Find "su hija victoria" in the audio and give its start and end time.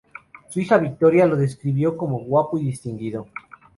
0.49-1.27